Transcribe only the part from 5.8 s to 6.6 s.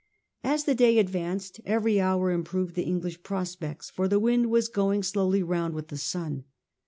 the sun.